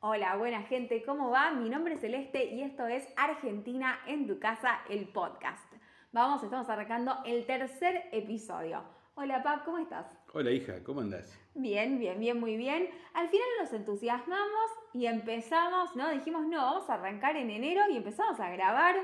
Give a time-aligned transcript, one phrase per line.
[0.00, 1.50] Hola, buena gente, ¿cómo va?
[1.50, 5.72] Mi nombre es Celeste y esto es Argentina en tu casa, el podcast.
[6.12, 8.84] Vamos, estamos arrancando el tercer episodio.
[9.16, 10.06] Hola, Pap, ¿cómo estás?
[10.32, 11.36] Hola, hija, ¿cómo andás?
[11.56, 12.88] Bien, bien, bien, muy bien.
[13.12, 16.08] Al final nos entusiasmamos y empezamos, ¿no?
[16.10, 18.94] Dijimos, no, vamos a arrancar en enero y empezamos a grabar.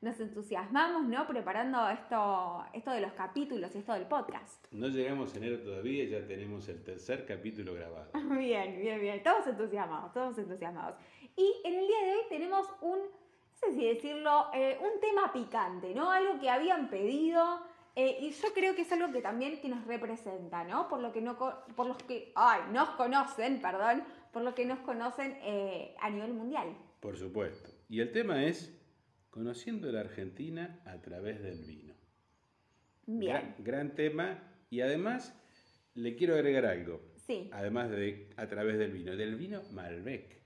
[0.00, 1.26] Nos entusiasmamos, ¿no?
[1.26, 4.64] Preparando esto, esto de los capítulos y esto del podcast.
[4.70, 8.10] No llegamos a enero todavía, ya tenemos el tercer capítulo grabado.
[8.38, 9.22] Bien, bien, bien.
[9.22, 10.94] Todos entusiasmados, todos entusiasmados.
[11.36, 15.30] Y en el día de hoy tenemos un, no sé si decirlo, eh, un tema
[15.34, 16.10] picante, ¿no?
[16.10, 17.60] Algo que habían pedido.
[17.94, 20.88] eh, y yo creo que es algo que también que nos representa, ¿no?
[20.88, 24.78] Por lo que no por los que ay, nos conocen, perdón, por lo que nos
[24.78, 26.74] conocen eh, a nivel mundial.
[27.00, 27.70] Por supuesto.
[27.90, 28.79] Y el tema es
[29.30, 31.94] Conociendo la Argentina a través del vino.
[33.06, 33.32] Bien.
[33.32, 34.42] Gran, gran tema.
[34.70, 35.34] Y además,
[35.94, 37.00] le quiero agregar algo.
[37.16, 37.48] Sí.
[37.52, 39.14] Además de a través del vino.
[39.16, 40.40] Del vino Malbec.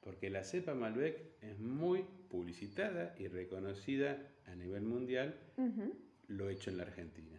[0.00, 5.38] Porque la cepa Malbec es muy publicitada y reconocida a nivel mundial
[6.28, 7.38] lo hecho en la Argentina.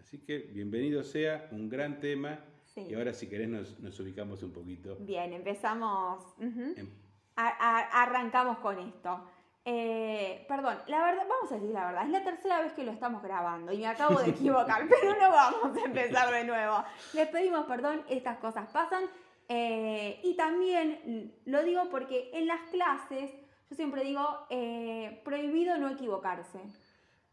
[0.00, 2.40] Así que bienvenido sea, un gran tema.
[2.64, 2.80] Sí.
[2.90, 4.96] Y ahora si querés nos, nos ubicamos un poquito.
[4.96, 6.24] Bien, empezamos.
[6.38, 6.74] ujú.
[6.76, 7.02] en-
[7.36, 9.26] A- a- arrancamos con esto.
[9.64, 12.90] Eh, perdón, la verdad, vamos a decir la verdad, es la tercera vez que lo
[12.90, 16.82] estamos grabando y me acabo de equivocar, pero no vamos a empezar de nuevo.
[17.12, 19.04] Les pedimos perdón, estas cosas pasan.
[19.48, 20.98] eh, y también
[21.46, 23.30] mm, lo digo porque en las clases
[23.70, 26.58] yo siempre digo, eh, prohibido no equivocarse.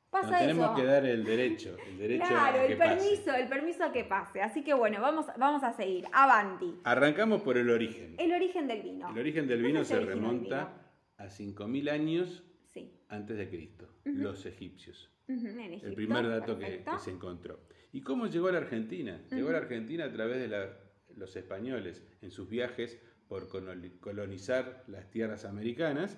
[0.10, 0.76] Pasa Nos tenemos eso.
[0.76, 2.96] que dar el derecho, el derecho claro, a que el pase.
[2.96, 4.42] permiso, el permiso a que pase.
[4.42, 6.08] Así que bueno, vamos, vamos a seguir.
[6.12, 6.80] Avanti.
[6.84, 8.16] Arrancamos por el origen.
[8.18, 9.10] El origen del vino.
[9.12, 10.72] El origen del ¿Cuál vino se remonta
[11.20, 12.92] a 5.000 años Sí.
[13.10, 15.10] antes de Cristo, los egipcios.
[15.28, 17.60] El primer dato que, se encontró.
[17.94, 19.22] ¿Y cómo llegó a la Argentina?
[19.32, 20.76] Llegó a la Argentina a través de la-
[21.16, 26.18] los españoles en sus viajes por coloni- colonizar las tierras americanas.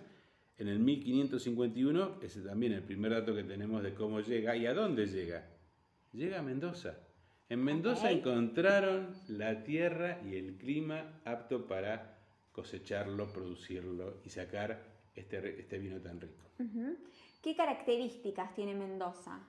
[0.58, 4.66] En el 1551, ese es también el primer dato que tenemos de cómo llega y
[4.66, 5.50] a dónde llega.
[6.14, 6.98] Llega a Mendoza.
[7.50, 12.18] En Mendoza encontraron la tierra y el clima apto para
[12.52, 16.46] cosecharlo, producirlo y sacar este, este vino tan rico.
[17.42, 19.40] ¿Qué características tiene Mendoza?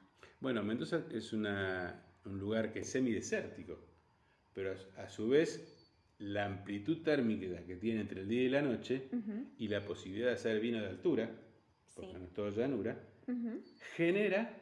[0.40, 3.78] Bueno, Mendoza es una- un lugar que es semidesértico,
[4.54, 5.78] pero a, a su vez
[6.18, 10.28] la amplitud térmica que tiene entre el día y la noche Ujú, y la posibilidad
[10.28, 11.30] de hacer vino de altura,
[11.94, 12.18] porque Sí.
[12.18, 13.60] no es todo llanura, ujú.
[13.96, 14.58] genera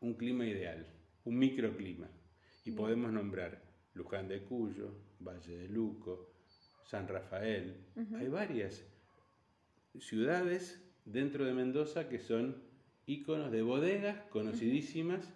[0.00, 0.86] un clima ideal,
[1.24, 2.08] un microclima.
[2.64, 2.76] Y Bien.
[2.76, 3.62] podemos nombrar
[3.94, 6.32] Luján de Cuyo, Valle de Luco,
[6.84, 7.76] San Rafael.
[8.16, 8.84] Hay varias
[10.00, 12.62] ciudades dentro de Mendoza que son
[13.06, 15.32] íconos de bodegas conocidísimas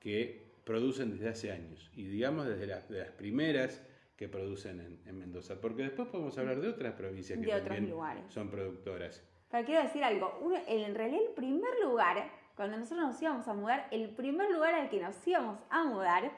[0.00, 1.90] que producen desde hace años.
[1.94, 3.82] Y digamos desde la- de las primeras
[4.16, 5.60] que producen en, en Mendoza.
[5.60, 8.24] Porque después podemos hablar de otras provincias que De también lugares.
[8.28, 9.22] son productoras.
[9.50, 13.54] Pero quiero decir algo, uno- en realidad el primer lugar, cuando nosotros nos íbamos a
[13.54, 16.32] mudar, el primer lugar al que nos íbamos a mudar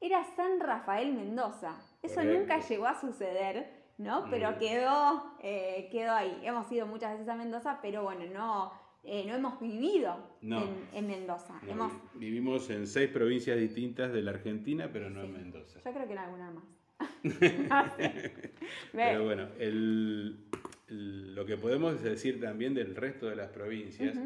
[0.00, 1.78] era San Rafael Mendoza.
[2.02, 2.38] Eso Correcto.
[2.40, 4.26] nunca llegó a suceder, ¿no?
[4.30, 4.58] Pero Mm.
[4.58, 6.40] quedó, eh, quedó ahí.
[6.42, 8.72] Hemos ido muchas veces a Mendoza, pero bueno, no,
[9.04, 10.62] eh, no hemos vivido No.
[10.62, 11.60] en, en Mendoza.
[11.62, 15.26] No, Hemos, vi- Vivimos en seis provincias distintas de la Argentina, pero no Sí.
[15.26, 15.80] en Mendoza.
[15.84, 16.64] yo creo que en alguna más.
[17.70, 18.52] No sé.
[18.92, 20.46] Pero bueno, el-
[20.88, 24.16] el- lo que podemos decir también del resto de las provincias.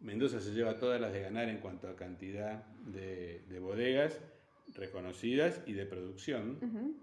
[0.00, 4.20] Mendoza se lleva todas las de ganar en cuanto a cantidad de, de bodegas
[4.76, 6.94] reconocidas y de producción Ujú.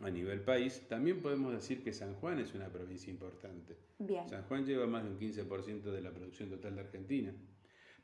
[0.00, 0.82] A nivel país.
[0.88, 3.76] También podemos decir que San Juan es una provincia importante.
[3.98, 4.28] Bien.
[4.28, 7.34] San Juan lleva más de un 15% de la producción total de Argentina.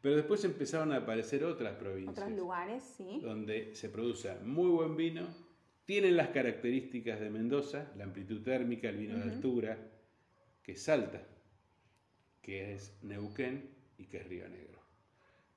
[0.00, 3.20] Pero después empezaron a aparecer otras provincias Otros lugares, sí.
[3.20, 5.26] donde se produce muy buen vino,
[5.84, 9.76] tienen las características de Mendoza, la amplitud térmica, el vino de altura,
[10.62, 11.26] que es Salta,
[12.42, 14.67] que es Neuquén y que es Río Negro.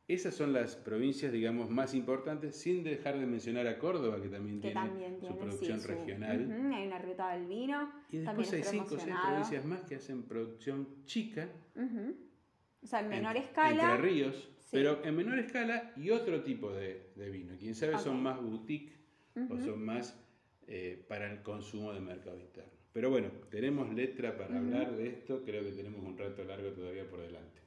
[0.07, 4.57] Esas son las provincias, digamos, más importantes, sin dejar de mencionar a Córdoba, que también
[4.59, 6.71] que tiene también su producción sí, su- regional.
[6.73, 7.91] Hay una ruta del vino.
[8.09, 11.47] Y también después hay cinco o seis provincias más que hacen producción chica.
[12.83, 13.91] O sea, en menor en- escala.
[13.95, 14.69] Entre ríos, Sí.
[14.71, 17.53] pero en menor escala y otro tipo de, de vino.
[17.59, 18.01] Quién sabe, Ok.
[18.01, 18.91] son más boutique
[19.49, 20.17] o son más
[20.67, 22.71] eh, para el consumo de mercado interno.
[22.91, 27.09] Pero bueno, tenemos letra para hablar de esto, creo que tenemos un rato largo todavía
[27.09, 27.60] por delante.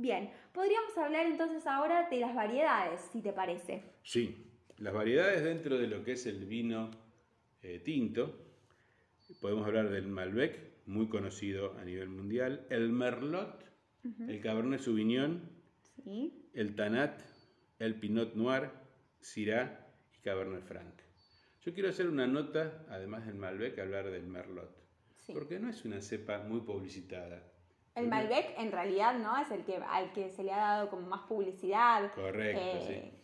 [0.00, 3.82] Bien, podríamos hablar entonces ahora de las variedades, si te parece.
[4.04, 4.46] Sí,
[4.76, 6.92] las variedades dentro de lo que es el vino
[7.62, 8.32] eh, tinto,
[9.40, 13.64] podemos hablar del Malbec, muy conocido a nivel mundial, el Merlot,
[14.28, 15.50] el Cabernet Sauvignon,
[16.04, 16.48] Sí.
[16.54, 17.20] el Tanat,
[17.80, 18.70] el Pinot Noir,
[19.20, 19.84] Syrah
[20.16, 20.94] y Cabernet Franc.
[21.62, 24.78] Yo quiero hacer una nota, además del Malbec, hablar del Merlot.
[25.16, 25.32] Sí.
[25.34, 27.42] porque no es una cepa muy publicitada.
[27.98, 31.06] El Malbec en realidad no es el que al que se le ha dado como
[31.06, 32.12] más publicidad.
[32.14, 33.18] Correcto, Eh, sí.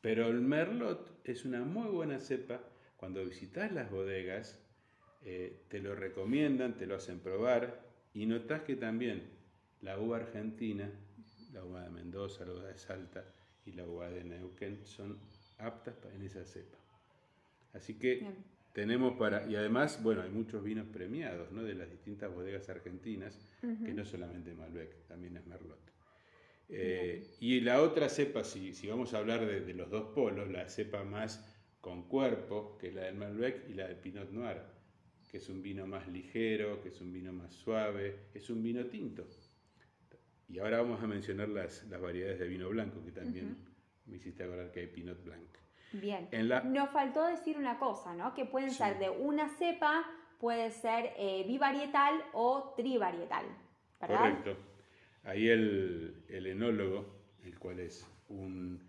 [0.00, 2.60] Pero el Merlot es una muy buena cepa.
[2.96, 4.60] Cuando visitas las bodegas,
[5.22, 7.80] eh, te lo recomiendan, te lo hacen probar
[8.12, 9.30] y notas que también
[9.80, 10.90] la uva argentina,
[11.52, 13.24] la uva de Mendoza, la uva de Salta
[13.64, 15.18] y la uva de Neuquén son
[15.58, 16.78] aptas en esa cepa.
[17.72, 18.44] Así que Bien.
[18.72, 21.62] Tenemos para, y además, bueno, hay muchos vinos premiados, ¿no?
[21.62, 25.92] De las distintas bodegas argentinas, que no solamente Malbec, también es Merlot.
[26.68, 30.50] Eh, y la otra cepa, si, si vamos a hablar de, de los dos polos,
[30.50, 31.46] la cepa más
[31.80, 34.62] con cuerpo, que es la del Malbec, y la del Pinot Noir,
[35.30, 38.86] que es un vino más ligero, que es un vino más suave, es un vino
[38.86, 39.26] tinto.
[40.48, 43.56] Y ahora vamos a mencionar las, las variedades de vino blanco, que también
[44.06, 45.61] me hiciste acordar que hay Pinot Blanc.
[45.92, 46.28] Bien.
[46.32, 48.34] En la- Nos faltó decir una cosa, ¿no?
[48.34, 48.76] Que pueden Sí.
[48.78, 50.04] ser de una cepa,
[50.38, 53.44] puede ser eh, bivarietal o trivarietal.
[54.00, 54.18] ¿Verdad?
[54.18, 54.56] Correcto.
[55.24, 57.06] Ahí el, el enólogo,
[57.44, 58.88] el cual es un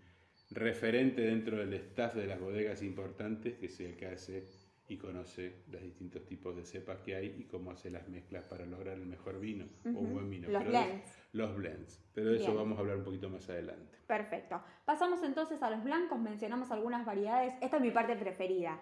[0.50, 4.46] referente dentro del staff de las bodegas importantes, que es el que hace
[4.86, 8.66] y conoce los distintos tipos de cepas que hay y cómo hace las mezclas para
[8.66, 10.48] lograr el mejor vino o un buen vino.
[10.50, 11.18] Los Pero blends.
[11.32, 12.04] los blends.
[12.14, 13.96] Pero de eso vamos a hablar un poquito más adelante.
[14.06, 14.62] Perfecto.
[14.84, 17.54] Pasamos entonces a los blancos, mencionamos algunas variedades.
[17.62, 18.78] Esta es mi parte preferida,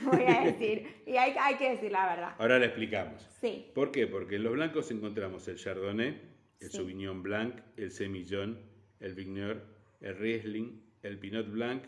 [0.04, 1.02] voy a decir.
[1.04, 2.34] y hay, hay que decir la verdad.
[2.38, 3.20] Ahora le explicamos.
[3.40, 3.70] Sí.
[3.74, 4.06] ¿Por qué?
[4.06, 6.30] Porque en los blancos encontramos el Chardonnay,
[6.60, 6.76] el Sí.
[6.76, 8.56] Sauvignon Blanc, el Semillon,
[9.00, 9.64] el Vigneur,
[10.00, 11.82] el Riesling, el Pinot Blanc,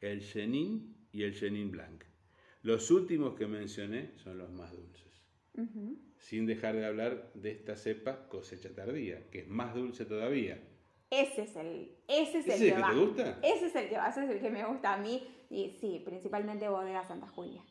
[0.00, 2.04] el Chenin y el Chenin Blanc.
[2.62, 5.06] Los últimos que mencioné son los más dulces.
[6.18, 10.60] Sin dejar de hablar de esta cepa cosecha tardía, que es más dulce todavía.
[11.10, 12.90] Ese es el, ese es ¿Ese el es que, el que va.
[12.90, 13.38] te gusta?
[13.42, 15.26] Ese es el que va, ese es el que me gusta a mí.
[15.50, 17.62] Y sí, principalmente Bodega Santa Julia.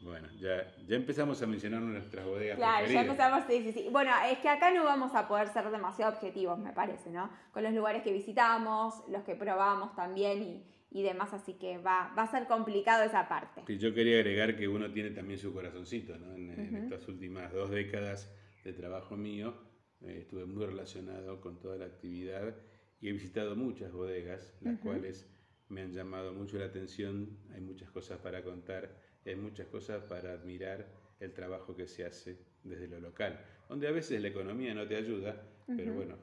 [0.00, 3.06] Bueno, ya, ya empezamos a mencionar nuestras bodegas Claro, ya preferidas.
[3.06, 3.88] empezamos, sí, sí, sí.
[3.90, 7.30] Bueno, es que acá no vamos a poder ser demasiado objetivos, me parece, ¿no?
[7.52, 10.64] Con los lugares que visitamos, los que probamos también y,
[10.94, 13.64] y demás, así que va, va a ser complicado esa parte.
[13.66, 16.32] Sí, yo quería agregar que uno tiene también su corazoncito, ¿no?
[16.32, 18.32] En, en estas últimas dos décadas
[18.62, 19.54] de trabajo mío,
[20.02, 22.54] eh, estuve muy relacionado con toda la actividad
[23.00, 25.28] y he visitado muchas bodegas, las cuales
[25.68, 30.32] me han llamado mucho la atención, hay muchas cosas para contar, hay muchas cosas para
[30.32, 30.86] admirar
[31.18, 34.94] el trabajo que se hace desde lo local, donde a veces la economía no te
[34.94, 36.16] ayuda, pero bueno,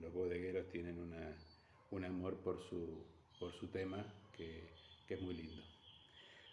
[0.00, 1.36] los bodegueros tienen una,
[1.90, 3.04] un amor por su,
[3.38, 4.04] por su tema
[4.36, 4.68] que,
[5.06, 5.62] que es muy lindo.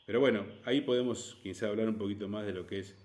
[0.05, 2.95] Pero bueno, ahí podemos quizá hablar un poquito más de lo que es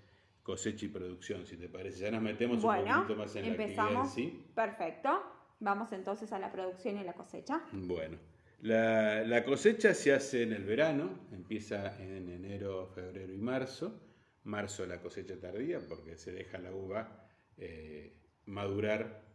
[0.42, 2.00] cosecha y producción, si te parece.
[2.00, 4.12] Ya nos metemos un Bueno, poquito más en la actividad empezamos.
[4.12, 4.44] sí.
[4.54, 5.22] Perfecto.
[5.60, 7.62] Vamos entonces a la producción y la cosecha.
[7.72, 8.18] Bueno,
[8.60, 14.00] la, la cosecha se hace en el verano, empieza en enero, febrero y marzo.
[14.44, 17.26] Marzo la cosecha tardía porque se deja la uva
[17.56, 18.12] eh,
[18.44, 19.25] madurar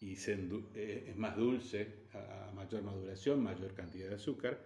[0.00, 0.32] y se
[0.74, 4.58] eh, es más dulce, a, a mayor maduración, mayor cantidad de azúcar,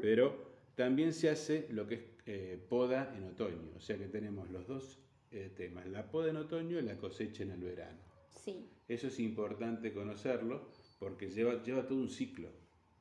[0.00, 4.48] pero también se hace lo que es eh, poda en otoño, o sea que tenemos
[4.50, 5.00] los dos
[5.30, 7.98] eh, temas, la poda en otoño y la cosecha en el verano.
[8.30, 8.68] Sí.
[8.88, 10.68] Eso es importante conocerlo
[10.98, 12.48] porque lleva, lleva todo un ciclo.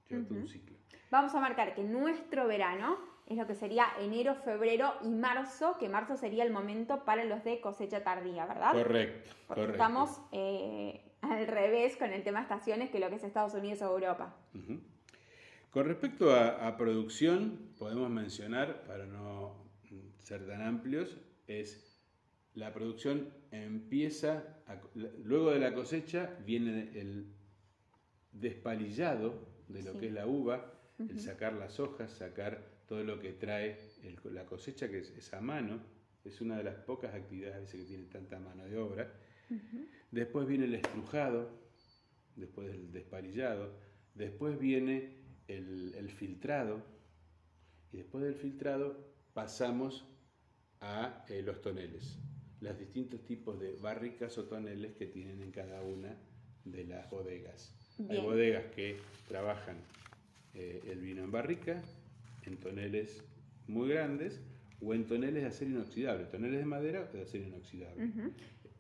[0.10, 0.78] Lleva todo un ciclo.
[1.12, 2.98] Vamos a marcar que nuestro verano
[3.28, 7.44] es lo que sería enero, febrero y marzo, que marzo sería el momento para los
[7.44, 8.74] de cosecha tardía, ¿verdad?
[8.74, 9.72] Correcto, Porque correcto.
[9.72, 13.94] estamos eh, al revés con el tema estaciones que lo que es Estados Unidos o
[13.94, 14.36] Europa.
[15.70, 19.56] Con respecto a, a producción, podemos mencionar, para no
[20.24, 22.00] ser tan amplios, es
[22.54, 24.82] la producción empieza, a-
[25.24, 27.28] luego de la cosecha viene el
[28.32, 30.00] despalillado de lo Sí.
[30.00, 34.46] que es la uva, el sacar las hojas, sacar todo lo que trae el- la
[34.46, 35.80] cosecha, que es, es a mano,
[36.26, 39.12] es una de las pocas actividades a veces que tiene tanta mano de obra.
[40.12, 41.50] Después viene el estrujado,
[42.36, 43.74] después del despalillado,
[44.16, 45.18] después viene
[45.48, 46.82] el, el filtrado,
[47.92, 48.98] y después del filtrado
[49.34, 50.06] pasamos
[50.80, 52.18] a eh, los toneles,
[52.60, 56.16] los distintos tipos de barricas o toneles que tienen en cada una
[56.66, 57.76] de las bodegas.
[58.10, 59.78] Hay bodegas que trabajan
[60.54, 61.82] eh, el vino en barrica,
[62.44, 63.24] en toneles
[63.68, 64.42] muy grandes
[64.82, 68.12] o en toneles de acero inoxidable, toneles de madera o de acero inoxidable.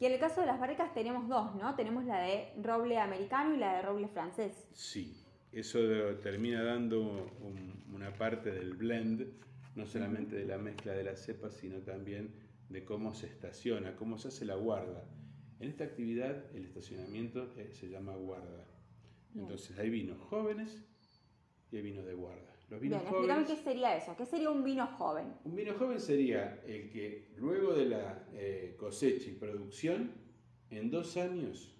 [0.02, 1.76] Y en el caso de las barricas tenemos dos, ¿no?
[1.76, 4.68] Tenemos la de roble americano y la de roble francés.
[4.74, 5.78] Sí, eso
[6.24, 7.02] termina dando
[7.40, 9.28] un- una parte del blend,
[9.76, 12.34] no solamente de la mezcla de las cepas, sino también
[12.70, 15.04] de cómo se estaciona, cómo se hace la guarda.
[15.60, 18.66] En esta actividad el estacionamiento eh, se llama guarda.
[19.36, 20.84] Entonces hay vinos jóvenes
[21.72, 22.51] y hay vinos de guarda.
[22.72, 24.16] Los Bien, explícame qué sería eso.
[24.18, 25.34] ¿Qué sería un vino joven?
[25.44, 30.12] un vino joven sería el que luego de la eh, cosecha y producción,
[30.70, 31.76] en dos años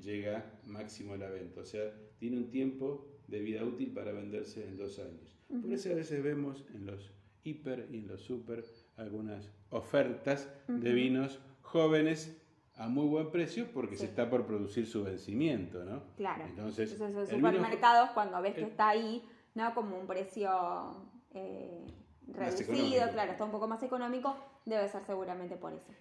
[0.00, 1.62] llega máximo a la venta.
[1.62, 5.36] O sea, tiene un tiempo de vida útil para venderse en dos años.
[5.48, 7.12] Por eso a veces vemos en los
[7.42, 8.64] hiper y en los super
[8.96, 12.40] algunas ofertas de vinos jóvenes
[12.76, 16.02] a muy buen precio porque se está por producir su vencimiento, ¿no?
[16.16, 16.44] Claro.
[16.44, 19.24] Entonces, en los supermercados cuando ves que está ahí,
[19.56, 19.74] ¿no?
[19.74, 21.86] Como un precio eh,
[22.28, 25.92] reducido, claro, está un poco más económico, debe ser seguramente por eso.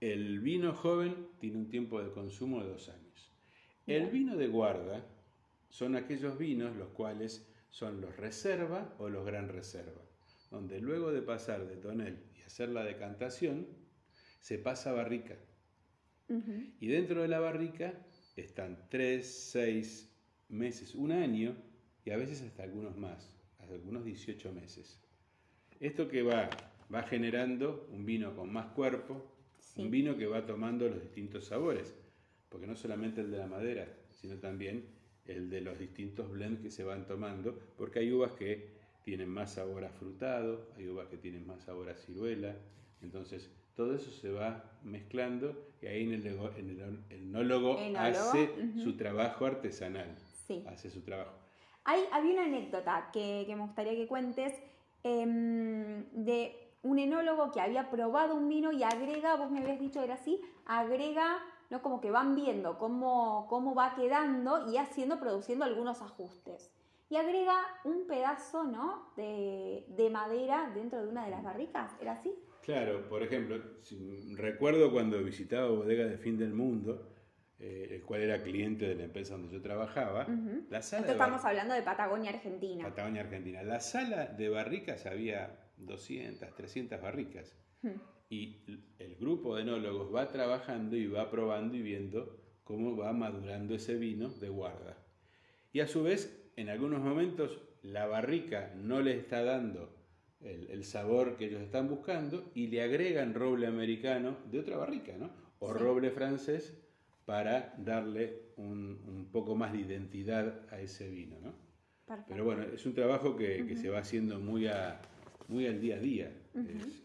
[0.00, 3.32] El vino joven tiene un tiempo de consumo de dos años.
[3.86, 5.04] El vino de guarda
[5.68, 10.00] son aquellos vinos los cuales son los reserva o los gran reserva,
[10.50, 13.66] donde luego de pasar de tonel y hacer la decantación,
[14.40, 15.36] se pasa a barrica.
[16.80, 17.92] Y dentro de la barrica
[18.36, 20.10] están tres, seis
[20.48, 21.54] meses, un año
[22.04, 25.00] y a veces hasta algunos más, hasta algunos 18 meses.
[25.80, 26.48] Esto que va,
[26.92, 29.24] va generando un vino con más cuerpo,
[29.76, 31.94] un vino que va tomando los distintos sabores,
[32.48, 34.86] porque no solamente el de la madera, sino también
[35.26, 39.54] el de los distintos blends que se van tomando, porque hay uvas que tienen más
[39.54, 42.56] sabor a frutado, hay uvas que tienen más sabor a ciruela,
[43.02, 48.50] entonces todo eso se va mezclando y ahí en el, el, enólogo, hace
[48.82, 50.14] su trabajo artesanal,
[50.66, 51.43] hace su trabajo.
[51.84, 54.52] Hay, había una anécdota que, me gustaría que cuentes
[55.02, 60.02] em, de un enólogo que había probado un vino y agrega, vos me habías dicho
[60.02, 61.38] era así, agrega,
[61.70, 61.82] ¿no?
[61.82, 66.70] Como que van viendo cómo, cómo va quedando y haciendo, produciendo algunos ajustes.
[67.08, 69.12] Y agrega un pedazo, ¿no?
[69.16, 72.34] De, madera dentro de una de las barricas, ¿era así?
[72.62, 73.60] Claro, por ejemplo,
[74.36, 77.13] recuerdo cuando visitaba Bodega de Fin del Mundo,
[77.58, 80.26] eh, el cual era cliente de la empresa donde yo trabajaba.
[80.70, 82.84] la sala estamos hablando de Patagonia, Argentina.
[82.84, 83.62] Patagonia, Argentina.
[83.62, 87.56] La sala de barricas había 200, 300 barricas.
[87.82, 88.00] Hmm.
[88.28, 88.64] Y
[88.98, 93.96] el grupo de enólogos va trabajando y va probando y viendo cómo va madurando ese
[93.96, 94.96] vino de guarda.
[95.72, 99.94] Y a su vez, en algunos momentos, la barrica no le está dando
[100.40, 105.30] el, sabor que ellos están buscando y le agregan roble americano de otra barrica, ¿no?
[105.58, 106.83] O roble francés
[107.24, 111.52] para darle un, poco más de identidad a ese vino, ¿no?
[112.28, 115.00] Pero bueno, es un trabajo que se va haciendo muy a,
[115.48, 116.32] muy al día a día.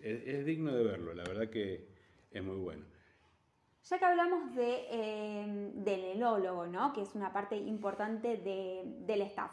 [0.01, 1.87] es, digno de verlo, la verdad que
[2.31, 2.85] es muy bueno.
[3.83, 6.93] Ya que hablamos de, eh, del enólogo, ¿no?
[6.93, 9.51] que es una parte importante del staff.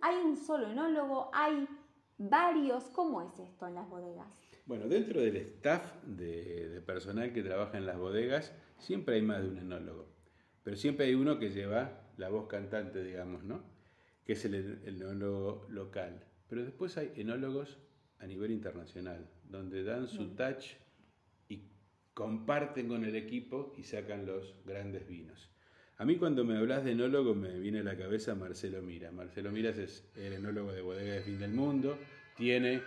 [0.00, 1.30] ¿Hay un solo enólogo?
[1.32, 1.68] ¿Hay
[2.16, 2.84] varios?
[2.90, 4.47] ¿Cómo es esto en las bodegas?
[4.68, 9.48] Bueno, dentro del staff de, personal que trabaja en las bodegas, siempre hay más de
[9.48, 10.14] un enólogo.
[10.62, 13.62] Pero siempre hay uno que lleva la voz cantante, digamos, ¿no?
[14.26, 16.22] Que es el, el enólogo local.
[16.50, 17.78] Pero después hay enólogos
[18.18, 20.74] a nivel internacional, donde dan su touch
[21.48, 21.62] y
[22.12, 25.50] comparten con el equipo y sacan los grandes vinos.
[25.96, 29.12] A mí cuando me hablas de enólogo me viene a la cabeza Marcelo Mira.
[29.12, 31.96] Marcelo Miras es el enólogo de Bodega de Fin del Mundo,
[32.36, 32.82] tiene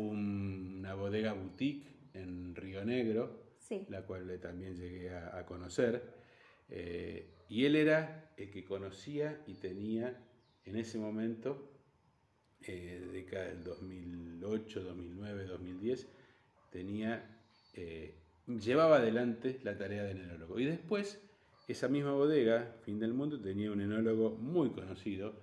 [0.00, 3.40] una bodega boutique en Río Negro,
[3.88, 6.02] la cual también llegué a, conocer.
[6.68, 10.16] Eh, y él era el que conocía y tenía
[10.64, 11.70] en ese momento
[12.62, 16.08] eh, década del 2008, 2009, 2010,
[16.70, 17.38] tenía,
[17.74, 18.14] eh,
[18.46, 20.58] llevaba adelante la tarea del enólogo.
[20.58, 21.20] Y después,
[21.68, 25.34] esa misma bodega, Fin del Mundo, tenía un enólogo muy conocido,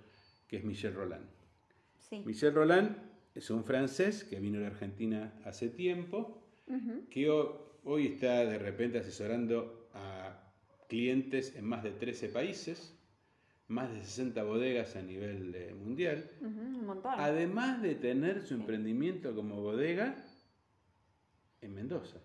[0.46, 1.26] que es Michel Roland.
[2.24, 6.42] Michel Roland es un francés que vino a la Argentina hace tiempo,
[7.10, 10.52] que hoy está de repente asesorando a
[10.88, 12.98] clientes en más de 13 países
[13.68, 16.30] más de 60 bodegas a nivel mundial.
[17.04, 20.16] Además de tener su emprendimiento como bodega
[21.60, 22.18] en Mendoza.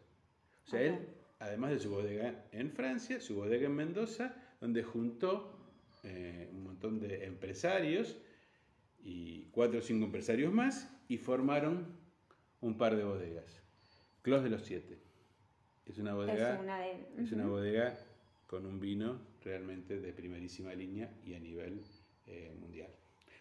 [0.66, 1.00] O sea, él,
[1.40, 5.52] además de su bodega en Francia, su bodega en Mendoza, donde juntó
[6.04, 8.18] eh, un montón de empresarios
[9.04, 11.86] y cuatro o cinco empresarios más y formaron
[12.62, 13.62] un par de bodegas.
[14.22, 14.98] Clos de los Siete.
[15.86, 16.62] Es una bodega,
[17.18, 17.98] es una bodega
[18.48, 21.82] con un vino realmente de primerísima línea y a nivel
[22.26, 22.90] eh, mundial.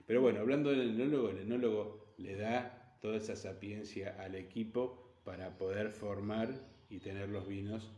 [0.06, 5.56] Pero bueno, hablando del enólogo, el enólogo le da toda esa sapiencia al equipo para
[5.56, 6.50] poder formar
[6.90, 7.92] y tener los vinos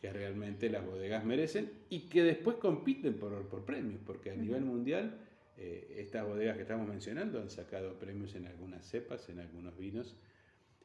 [0.00, 4.64] que realmente las bodegas merecen y que después compiten por, por premios, porque a nivel
[4.64, 5.23] mundial
[5.56, 10.16] eh, estas bodegas que estamos mencionando han sacado premios en algunas cepas, en algunos vinos,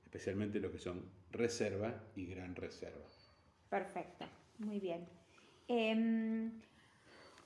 [0.03, 3.05] especialmente lo que son reserva y gran reserva.
[3.69, 4.25] Perfecto,
[4.59, 5.07] muy bien.
[5.67, 6.51] Em,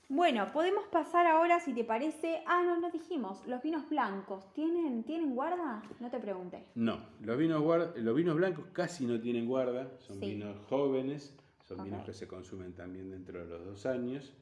[0.10, 2.44] bueno, podemos pasar ahora, si te parece.
[2.46, 3.46] Ah, no, no dijimos.
[3.48, 5.82] Los vinos blancos, ¿tienen, ¿tienen guarda?
[6.00, 6.66] No te pregunté.
[6.76, 7.64] No, los vinos,
[7.96, 9.98] los vinos blancos casi no tienen guarda.
[10.00, 14.34] Son vinos jóvenes, son vinos que se consumen también dentro de los dos años.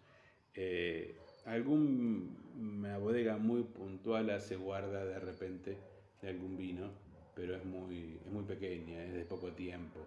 [0.54, 5.78] Eh, alguna bodega muy puntual hace guarda de repente
[6.22, 6.92] de algún vino,
[7.36, 10.00] pero es muy, es muy pequeña, es de poco tiempo.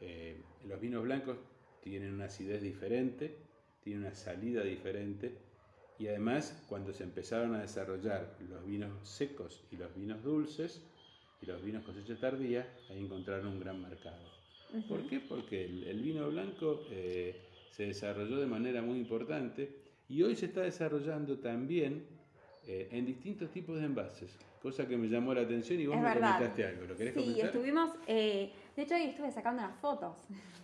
[0.00, 1.38] Eh, los vinos blancos
[1.82, 3.36] tienen una acidez diferente,
[3.82, 5.38] tienen una salida diferente
[5.98, 10.82] y además cuando se empezaron a desarrollar los vinos secos y los vinos dulces
[11.40, 14.28] y los vinos cosecha tardía, ahí encontraron un gran mercado.
[14.86, 15.20] ¿Por qué?
[15.20, 20.46] Porque el, el vino blanco eh, se desarrolló de manera muy importante y hoy se
[20.46, 22.06] está desarrollando también
[22.64, 26.02] eh, en distintos tipos de envases, cosa que me llamó la atención y vos Es
[26.02, 26.34] me verdad.
[26.34, 26.86] comentaste algo.
[26.86, 27.46] ¿Lo querés Sí, comentar?
[27.46, 30.16] estuvimos, eh, de hecho hoy estuve sacando unas fotos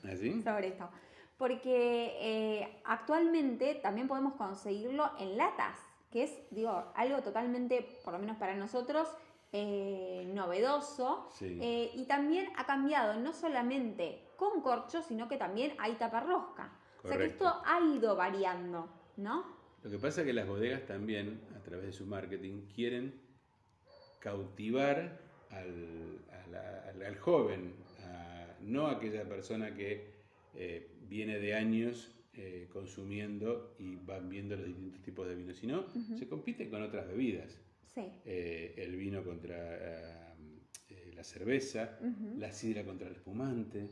[0.04, 0.42] ¿Así?
[0.44, 0.88] sobre esto,
[1.36, 5.78] porque eh, actualmente también podemos conseguirlo en latas,
[6.10, 9.08] que es, digo, algo totalmente, por lo menos para nosotros,
[9.52, 11.28] eh, novedoso.
[11.32, 11.58] Sí.
[11.60, 16.72] Eh, y también ha cambiado no solamente con corcho, sino que también hay taparrosca.
[17.02, 17.46] O sea que Correcto.
[17.46, 19.44] esto ha ido variando, ¿no?
[19.82, 23.12] Lo que pasa es que las bodegas también, a través de su marketing, quieren
[24.18, 26.18] cautivar al,
[26.48, 30.14] al- al joven, a- no a aquella persona que
[30.54, 35.84] eh, viene de años eh, consumiendo y van viendo los distintos tipos de vinos, sino
[36.16, 37.60] se compite con otras bebidas.
[37.94, 38.02] Sí.
[38.24, 40.30] Eh, el vino contra
[40.88, 41.98] eh, la cerveza,
[42.38, 43.88] la sidra contra el espumante.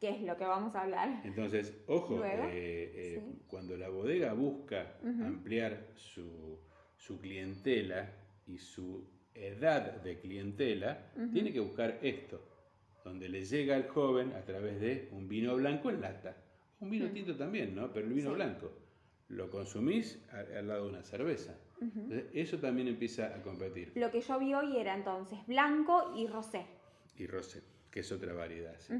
[0.00, 1.20] Que es lo que vamos a hablar.
[1.24, 3.42] Entonces, ojo, eh, eh, sí.
[3.46, 6.58] cuando la bodega busca ampliar su,
[6.96, 8.10] su clientela
[8.46, 12.40] y su edad de clientela, tiene que buscar esto,
[13.04, 16.36] donde le llega al joven a través de un vino blanco en lata.
[16.80, 17.92] Un vino tinto también, ¿no?
[17.92, 18.36] Pero el vino Sí.
[18.36, 18.72] blanco
[19.28, 21.54] lo consumís al lado de una cerveza.
[21.80, 23.92] Entonces, eso también empieza a competir.
[23.94, 26.66] Lo que yo vi hoy era entonces blanco y rosé.
[27.16, 28.74] Y rosé, que es otra variedad.
[28.78, 28.94] sí.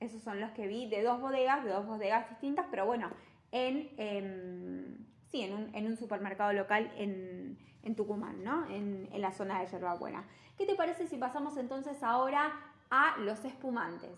[0.00, 3.10] Esos son los que vi de dos bodegas, de dos bodegas distintas, pero bueno,
[3.50, 8.68] en, em, sí, en, un, en un supermercado local en, en Tucumán, ¿no?
[8.70, 10.24] En, en la zona de Yerbabuena.
[10.56, 12.52] ¿Qué te parece si pasamos entonces ahora
[12.90, 14.10] a los espumantes?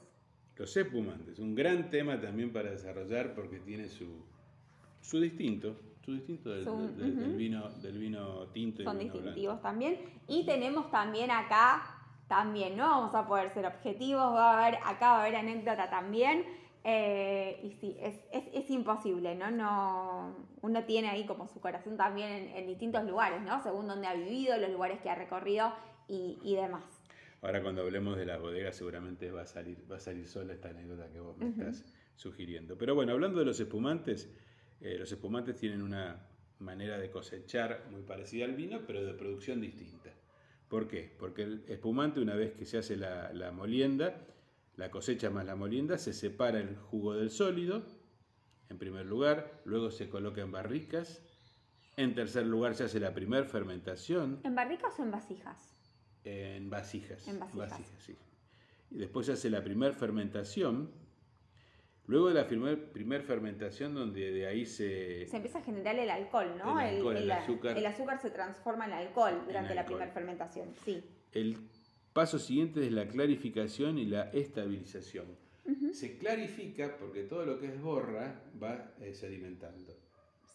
[0.57, 4.23] Los espumantes, un gran tema también para desarrollar porque tiene su,
[5.01, 8.99] su distinto, su distinto del, Su- del- del- del vino, del vino tinto y Son
[8.99, 9.99] vino distintivos también.
[10.29, 12.00] Y tenemos también acá,
[12.31, 12.89] también, ¿no?
[12.89, 16.47] Vamos a poder ser objetivos, va a haber, acá va a haber anécdota también.
[16.85, 19.51] eh, y sí, es, es, es imposible, ¿no?
[19.51, 23.63] no Uno tiene ahí como su corazón también en, en distintos lugares, ¿no?
[23.63, 25.75] Según donde ha vivido, los lugares que ha recorrido
[26.09, 26.85] y, y demás.
[27.43, 30.69] Ahora cuando hablemos de la bodega seguramente va a salir, va a salir sola esta
[30.71, 32.79] anécdota que vos me estás sugiriendo.
[32.79, 34.31] Pero bueno, hablando de los espumantes,
[34.81, 36.29] eh, los espumantes tienen una
[36.61, 40.11] manera de cosechar muy parecida al vino, pero de producción distinta.
[40.71, 41.13] ¿Por qué?
[41.19, 44.15] Porque el espumante, una vez que se hace la, la molienda,
[44.77, 47.83] la cosecha más la molienda, se separa el jugo del sólido,
[48.69, 51.21] en primer lugar, luego se coloca en barricas,
[51.97, 55.75] en tercer lugar se hace la primer fermentación, ¿En barricas o en vasijas?
[56.23, 57.27] en vasijas.
[57.27, 57.89] En vasijas.
[57.99, 58.17] sí.
[58.91, 60.91] Y después se hace la primer fermentación.
[62.11, 65.27] Luego de la primer, primer fermentación, donde de ahí se...
[65.29, 66.81] Se empieza a generar el alcohol, ¿no?
[66.81, 67.79] El alcohol, el azúcar.
[67.79, 69.99] el azúcar se transforma en alcohol durante la alcohol.
[69.99, 71.05] primera fermentación, sí.
[71.31, 71.57] El
[72.13, 75.27] paso siguiente es la clarificación y la estabilización.
[75.93, 79.97] Se clarifica porque todo lo que es borra va eh, sedimentando.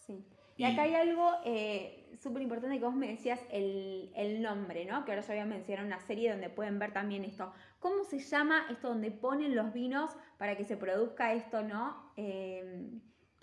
[0.06, 0.22] Sí.
[0.58, 4.84] Y, Y- acá hay algo eh, súper importante que vos me decías, el, el nombre,
[4.84, 5.06] ¿no?
[5.06, 7.50] Que ahora yo había mencionado una serie donde pueden ver también esto.
[7.86, 12.10] ¿Cómo se llama esto donde ponen los vinos para que se produzca esto, ¿no?
[12.16, 12.84] Eh,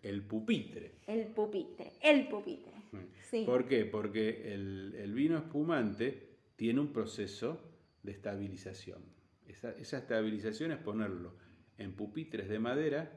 [0.02, 0.96] El pupitre.
[1.08, 1.94] el pupitre.
[2.02, 2.74] El pupitre.
[3.22, 3.46] Sí.
[3.46, 3.86] ¿Por qué?
[3.86, 6.28] Porque el, el vino espumante
[6.58, 7.62] tiene un proceso
[8.04, 9.02] de estabilización.
[9.48, 11.38] Esa, esa estabilización es ponerlo
[11.78, 13.14] en pupitres de madera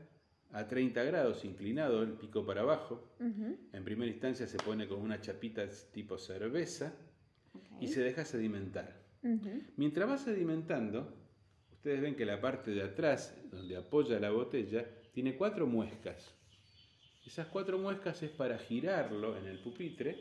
[0.53, 3.17] a 30 grados, inclinado el pico para abajo.
[3.19, 6.95] En primera instancia se pone con una chapita tipo cerveza
[7.81, 9.06] y se deja sedimentar.
[9.77, 11.13] Mientras va sedimentando,
[11.73, 16.33] ustedes ven que la parte de atrás, donde apoya la botella, tiene cuatro muescas.
[17.27, 20.17] Esas cuatro muescas es para girarlo en el pupitre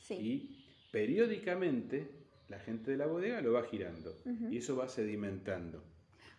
[0.00, 0.14] Sí.
[0.14, 2.08] y periódicamente
[2.48, 4.16] la gente de la bodega lo va girando
[4.50, 5.82] y eso va sedimentando.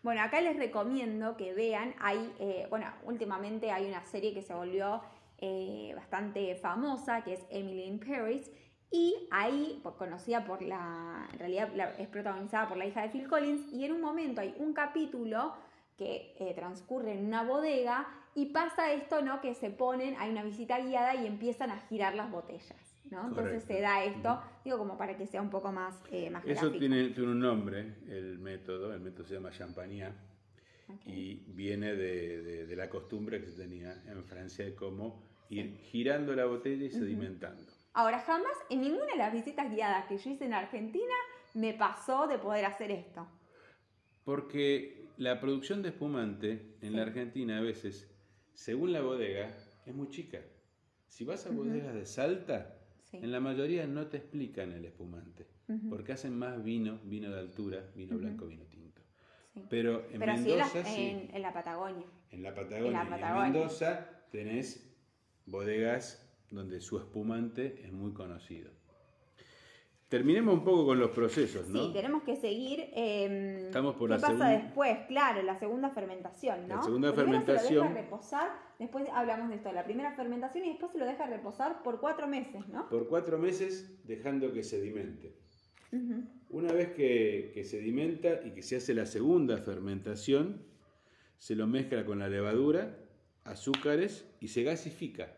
[0.01, 4.53] Bueno, acá les recomiendo que vean, hay, eh, bueno, últimamente hay una serie que se
[4.53, 5.01] volvió
[5.41, 8.51] eh, bastante famosa, que es Emily in Paris,
[8.91, 13.28] y ahí, conocida por la, en realidad la- es protagonizada por la hija de Phil
[13.28, 15.54] Collins, y en un momento hay un capítulo
[15.97, 19.41] que eh, transcurre en una bodega y pasa esto, ¿no?
[19.41, 22.78] Que se ponen, hay una visita guiada y empiezan a girar las botellas,
[23.12, 23.28] ¿no?
[23.28, 26.54] Entonces se da esto, digo, como para que sea un poco más, eh, más Eso
[26.71, 26.80] gráfico.
[26.80, 30.13] tiene, tiene un nombre, el método, el método se llama champagnat
[31.06, 35.78] y viene de, de- de la costumbre que se tenía en Francia de cómo ir
[35.78, 37.63] girando la botella y sedimentando.
[37.93, 41.13] Ahora, jamás en ninguna de las visitas guiadas que yo hice en Argentina
[41.54, 43.28] me pasó de poder hacer esto.
[44.23, 47.04] Porque la producción de espumante en la.
[47.04, 48.10] Argentina a veces,
[48.54, 50.39] según la bodega, es muy chica.
[51.08, 53.17] Si vas a bodegas de Salta, Sí.
[53.17, 55.47] en la mayoría no te explican el espumante,
[55.89, 59.02] porque hacen más vino, vino de altura, vino blanco, vino tinto.
[59.56, 59.65] Sí.
[59.67, 62.06] Pero en Pero sí en la, Mendoza, en- en la Patagonia.
[62.30, 63.43] en la Patagonia, en la y en Patagonia.
[63.52, 64.95] Mendoza tenés
[65.47, 68.72] bodegas donde su espumante es muy conocido.
[70.08, 71.86] Terminemos un poco con los procesos, ¿no?
[71.86, 72.80] Sí, tenemos que seguir.
[72.96, 74.98] eh, Estamos por ¿Qué la pasa segunda- después?
[75.08, 76.78] Claro, la segunda fermentación, ¿no?
[76.78, 77.84] La segunda Primero Se fermentación.
[77.86, 81.28] lo deja reposar, después hablamos de esto, la primera fermentación y después se lo deja
[81.28, 82.90] reposar por cuatro meses, ¿no?
[82.90, 85.36] Por cuatro meses dejando que sedimente.
[85.92, 86.24] Ujú.
[86.50, 90.64] Una vez que, que sedimenta y que se hace la segunda fermentación,
[91.38, 92.98] se lo mezcla con la levadura,
[93.44, 95.36] azúcares y se gasifica.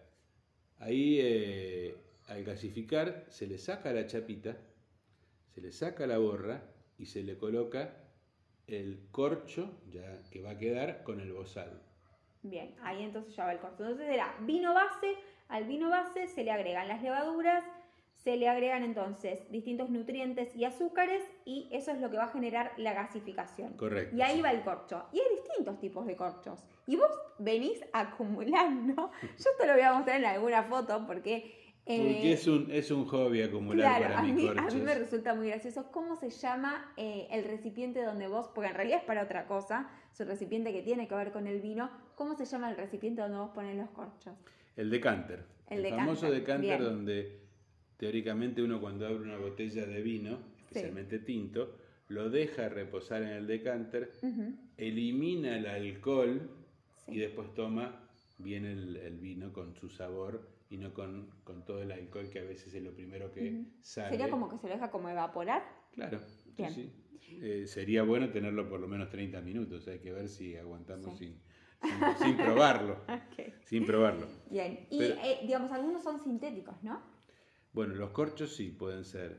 [0.81, 1.95] Ahí eh,
[2.27, 4.57] al gasificar se le saca la chapita,
[5.53, 6.63] se le saca la borra
[6.97, 7.93] y se le coloca
[8.65, 11.81] el corcho ya que va a quedar con el bozal.
[12.41, 13.83] Bien, ahí entonces ya va el corto.
[13.83, 15.15] Entonces era vino base,
[15.49, 17.63] al vino base se le agregan las levaduras,
[18.23, 22.27] se le agregan entonces distintos nutrientes y azúcares y eso es lo que va a
[22.29, 23.73] generar la gasificación.
[23.73, 24.15] Correcto.
[24.15, 24.41] Y ahí sí.
[24.41, 25.05] va el corcho.
[25.11, 26.59] Y hay distintos tipos de corchos.
[26.85, 29.11] Y vos venís acumulando.
[29.37, 31.35] Yo te lo voy a mostrar en alguna foto porque...
[31.87, 34.75] eh, Porque es un, es un hobby acumular Claro, para a mí, a corchos.
[34.75, 38.75] mí me resulta muy gracioso cómo se llama eh, el recipiente donde vos, porque en
[38.75, 41.89] realidad es para otra cosa, es un recipiente que tiene que ver con el vino,
[42.15, 44.33] ¿cómo se llama el recipiente donde vos pones los corchos?
[44.77, 45.43] El decanter.
[45.69, 46.83] El famoso decanter, decanter bien.
[46.83, 47.41] donde
[48.01, 53.45] teóricamente uno cuando abre una botella de vino, especialmente tinto, lo deja reposar en el
[53.45, 54.11] decanter,
[54.75, 56.49] elimina el alcohol
[57.05, 57.11] sí.
[57.13, 58.09] y después toma
[58.39, 62.39] bien el, el vino con su sabor y no con, con todo el alcohol que
[62.39, 64.09] a veces es lo primero que sale.
[64.09, 65.61] Sería como que se lo deja como evaporar.
[65.93, 66.19] Claro,
[66.57, 66.71] Bien.
[66.71, 66.91] sí.
[67.39, 71.27] Eh, sería bueno tenerlo por lo menos 30 minutos, hay que ver si aguantamos Sí.
[71.27, 71.39] sin,
[72.17, 72.97] sin, sin probarlo.
[73.63, 74.25] Sin probarlo.
[74.49, 74.87] Bien.
[74.89, 77.01] Y Pero- eh, digamos, algunos son sintéticos, ¿no?
[77.73, 79.37] Bueno, los corchos sí pueden ser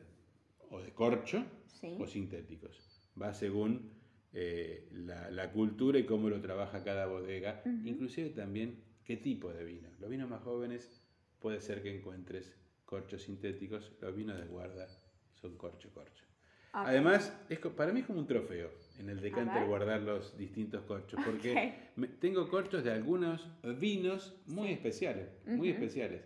[0.70, 1.96] o de corcho Sí.
[1.98, 3.02] o sintéticos.
[3.20, 3.90] Va según
[4.32, 7.86] eh, la, la cultura y cómo lo trabaja cada bodega, Ujú.
[7.88, 9.88] inclusive también qué tipo de vino.
[9.98, 11.02] Los vinos más jóvenes
[11.40, 14.86] puede ser que encuentres corchos sintéticos, los vinos de guarda
[15.34, 16.24] son corcho corcho.
[16.72, 21.20] Además, es, para mí es como un trofeo en el decanter guardar los distintos corchos,
[21.24, 23.46] porque me- tengo corchos de algunos
[23.78, 24.72] vinos muy Sí.
[24.74, 26.22] especiales, muy especiales,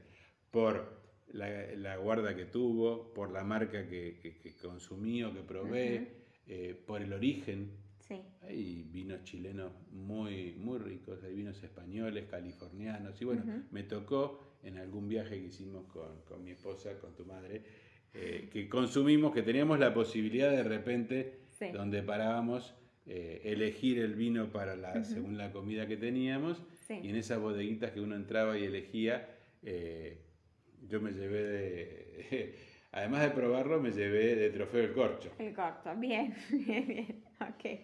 [0.53, 5.41] por la, la guarda que tuvo, por la marca que, que- que consumí o que
[5.41, 6.07] probé, Ujú.
[6.49, 7.71] eh, por el origen.
[8.01, 8.23] Sí.
[8.43, 13.62] Hay vinos chilenos muy, muy ricos, hay vinos españoles, californianos, y bueno, Ujú.
[13.73, 17.62] me tocó en algún viaje que hicimos con, con mi esposa, con tu madre,
[18.15, 21.67] eh, que consumimos, que teníamos la posibilidad de repente, Sí.
[21.73, 22.75] donde parábamos,
[23.07, 27.01] eh, elegir el vino para la, según la comida que teníamos, Sí.
[27.03, 29.29] y en esas bodeguitas que uno entraba y elegía,
[29.62, 30.23] eh,
[30.88, 32.55] yo me llevé de,
[32.92, 35.31] además de probarlo, me llevé de trofeo el corcho.
[35.38, 35.94] El corto.
[35.96, 37.25] Bien, bien, bien.
[37.40, 37.81] Ok.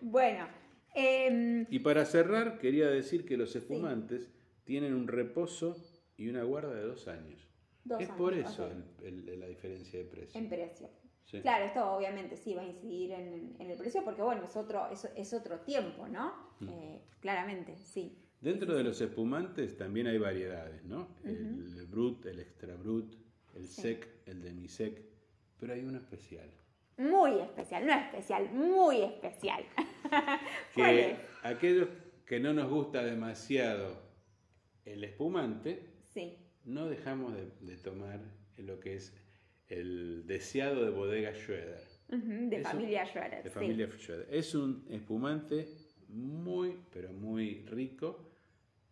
[0.00, 0.48] Bueno.
[0.94, 4.30] em, Y para cerrar, quería decir que los espumantes
[4.64, 5.76] tienen un reposo
[6.16, 7.46] y una guarda de dos años.
[7.84, 8.70] Dos es por eso
[9.02, 10.38] el- el- la diferencia de precio.
[10.40, 10.88] en precio.
[11.24, 11.40] Sí.
[11.42, 14.88] Claro, esto obviamente sí va a incidir en, en el precio porque, bueno, es otro,
[14.90, 16.32] es, es otro tiempo, ¿no?
[16.60, 16.68] Mm.
[16.70, 18.18] Eh, claramente, sí.
[18.40, 21.08] Dentro de los espumantes también hay variedades, ¿no?
[21.24, 23.14] El brut, el extra brut,
[23.54, 23.82] el Sí.
[23.82, 25.02] sec, el demisec,
[25.58, 26.48] pero hay uno especial.
[26.98, 29.64] Muy especial, no especial, muy especial.
[30.74, 31.18] ¿Cuál Que es?
[31.42, 31.88] aquellos
[32.26, 34.02] que no nos gusta demasiado
[34.84, 36.36] el espumante, Sí.
[36.64, 38.20] no dejamos de, de tomar
[38.56, 39.16] lo que es
[39.68, 41.82] el deseado de bodega Schroeder.
[42.10, 43.42] Ujú, de Eso- familia Schroeder.
[43.42, 43.54] De sí.
[43.54, 44.26] familia Schroeder.
[44.30, 45.68] Es un espumante
[46.08, 48.27] muy, pero muy rico,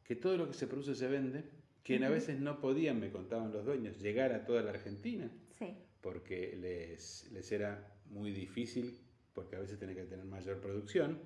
[0.07, 1.45] que todo lo que se produce se vende,
[1.83, 5.75] que a veces no podían, me contaban los dueños, llegar a toda la Argentina, Sí.
[6.01, 8.99] porque les, les era muy difícil,
[9.35, 11.19] porque a veces tenés que tener mayor producción,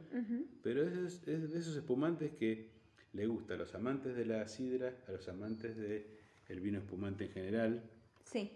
[0.62, 2.68] pero es, es de esos espumantes que
[3.12, 7.30] le gusta a los amantes de la sidra, a los amantes del vino espumante en
[7.32, 7.82] general,
[8.24, 8.50] Sí.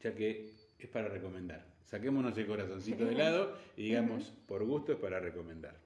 [0.00, 1.64] ya que es para recomendar.
[1.84, 5.80] Saquémonos el corazoncito de lado y digamos, por gusto es para recomendar.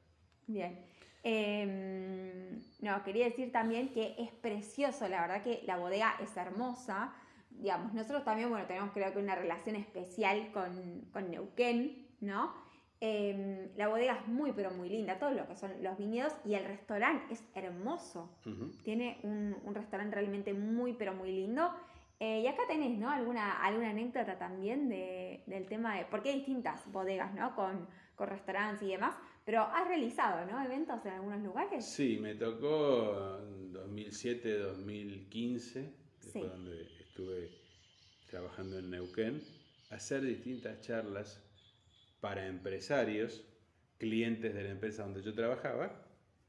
[0.46, 0.79] Bien.
[1.22, 7.12] Em, no, quería decir también que es precioso, la verdad que la bodega es hermosa.
[7.50, 12.54] Digamos, nosotros también, bueno, tenemos creo que una relación especial con, con Neuquén, ¿no?
[13.02, 16.54] Em, la bodega es muy, pero muy linda, todo lo que son los viñedos y
[16.54, 18.30] el restaurante es hermoso.
[18.85, 21.70] Tiene un, un restaurante realmente muy, pero muy lindo.
[22.18, 23.09] Eh, y acá tenés, ¿no?
[23.11, 26.04] Alguna, alguna anécdota también de, del tema de.
[26.04, 27.54] Porque hay distintas bodegas, ¿no?
[27.56, 29.14] Con, con restaurantes y demás.
[29.50, 30.64] Pero has realizado, ¿no?
[30.64, 31.84] Eventos en algunos lugares.
[31.84, 36.38] Sí, me tocó en 2007, 2015, que Sí.
[36.38, 37.50] fue donde estuve
[38.28, 39.42] trabajando en Neuquén,
[39.90, 41.42] hacer distintas charlas
[42.20, 43.44] para empresarios,
[43.98, 46.00] clientes de la empresa donde yo trabajaba,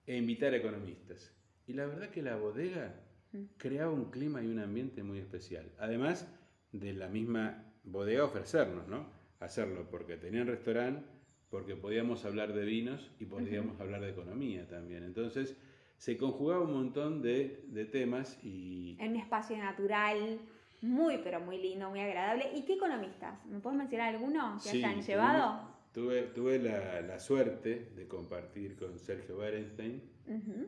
[0.06, 1.34] e invitar a economistas.
[1.66, 2.94] Y la verdad que la bodega
[3.34, 3.46] Mm.
[3.58, 5.72] creaba un clima y un ambiente muy especial.
[5.80, 6.28] Además
[6.72, 9.10] de la misma bodega ofrecernos, ¿no?
[9.40, 11.04] Hacerlo porque tenían restaurante,
[11.52, 15.04] porque podíamos hablar de vinos y podíamos hablar de economía también.
[15.04, 15.56] Entonces
[15.98, 20.40] se conjugaba un montón de, de temas y En un espacio natural,
[20.82, 22.50] muy, pero muy lindo, muy agradable.
[22.56, 23.46] ¿Y qué economistas?
[23.46, 25.70] ¿Me puedes mencionar alguno que Sí, hayan llevado?
[25.94, 30.02] Tuve, tuve la, la suerte de compartir con Sergio Berenstein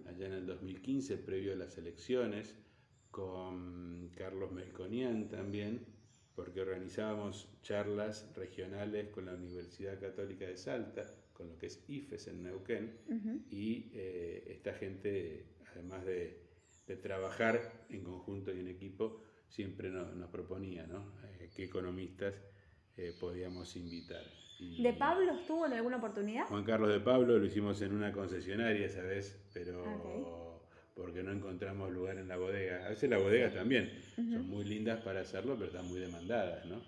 [0.10, 2.54] allá en el 2015, previo a las elecciones,
[3.10, 5.86] con Carlos Melconian también,
[6.36, 12.28] porque organizábamos charlas regionales con la Universidad Católica de Salta, con lo que es IFES
[12.28, 12.98] en Neuquén,
[13.50, 16.40] y eh, esta gente, además de,
[16.88, 21.12] de trabajar en conjunto y en equipo, siempre nos, nos proponía ¿no?
[21.40, 22.34] Eh, qué economistas
[22.98, 24.24] eh, podíamos invitar.
[24.60, 26.46] Y- ¿De Pablo estuvo en alguna oportunidad?
[26.48, 30.43] Juan Carlos de Pablo lo hicimos en una concesionaria esa vez, pero Ok.
[30.96, 32.86] Porque no encontramos lugar en la bodega.
[32.86, 34.34] A veces las bodegas también Ujú.
[34.34, 36.82] son muy lindas para hacerlo, pero están muy demandadas, ¿no?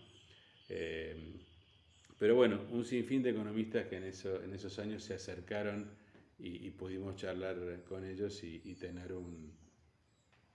[0.70, 1.16] Eh,
[2.18, 5.90] pero bueno, un sinfín de economistas que en, eso, en esos años se acercaron
[6.40, 9.52] y, y pudimos charlar con ellos y, y tener un,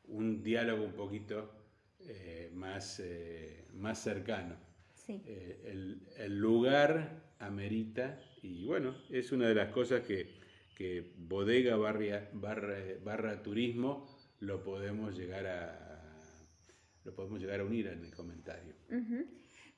[0.05, 1.51] un diálogo un poquito
[2.01, 4.57] eh, más, eh, más cercano.
[4.95, 5.23] Sí.
[5.27, 10.40] Eh, el, el lugar amerita y bueno, es una de las cosas que,
[10.81, 16.01] que bodega barria, barra, barra turismo lo podemos llegar a
[17.05, 18.73] lo podemos llegar a unir en el comentario.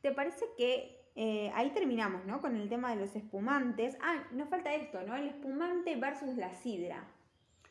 [0.01, 2.41] ¿Te parece que eh, ahí terminamos, ¿no?
[2.41, 3.97] Con el tema de los espumantes.
[4.01, 5.17] Ah, nos falta esto, ¿no?
[5.17, 7.05] El espumante versus la sidra.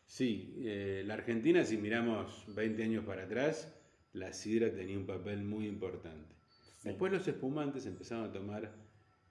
[0.05, 3.73] Sí, eh, la Argentina, si miramos 20 años para atrás,
[4.11, 6.35] la sidra tenía un papel muy importante.
[6.79, 6.89] Sí.
[6.89, 8.73] Después los espumantes empezaron a tomar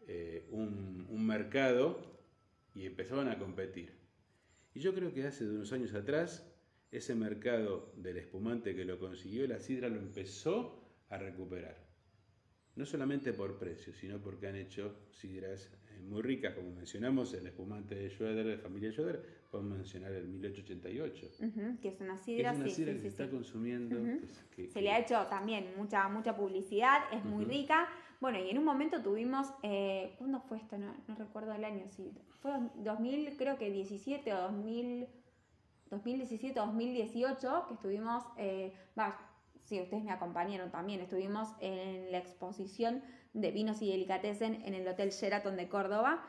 [0.06, 2.18] eh, un, un mercado
[2.80, 3.92] y empezaban a competir.
[4.74, 6.50] Y yo creo que hace de unos años atrás,
[6.90, 11.76] ese mercado del espumante que lo consiguió, la sidra lo empezó a recuperar.
[12.76, 17.46] No solamente por precio, sino porque han hecho sidras eh, muy ricas, como mencionamos, el
[17.48, 21.30] espumante de Schroeder, de familia Schroeder, podemos mencionar el 1888.
[21.40, 23.30] Ujú, que es una que sidra, es una sí, sidra sí, que sí, se está
[23.30, 23.96] consumiendo.
[24.00, 24.20] Ujú.
[24.20, 27.52] que es- que- Se que- le ha hecho también mucha, mucha publicidad, es muy Ujú.
[27.52, 27.88] rica.
[28.20, 30.76] Bueno, y en un momento tuvimos, eh, ¿cuándo fue esto?
[30.76, 32.12] No, no recuerdo el año, sí.
[32.40, 35.08] Fue 2000, creo que 17 o 2000,
[35.90, 39.18] 2017 o 2018, que estuvimos, eh, va,
[39.64, 43.02] sí, ustedes me acompañaron también, estuvimos en la exposición
[43.32, 46.22] de vinos y delicatessen en el Hotel Sheraton de Córdoba,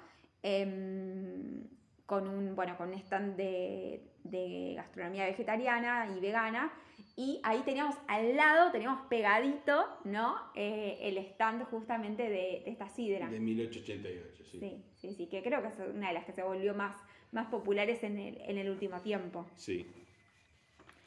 [0.44, 1.68] em,
[2.06, 6.72] con un, bueno, con un stand de, de gastronomía vegetariana y vegana,
[7.16, 10.36] y ahí teníamos al lado, teníamos pegadito, ¿no?
[10.56, 13.30] Eh, el stand justamente de, de esta sidra.
[13.30, 14.60] De 1888, sí.
[14.60, 16.96] Sí, sí, sí, que creo que es una de las que se volvió más,
[17.32, 19.46] más populares en el, en el último tiempo.
[19.56, 19.86] Sí.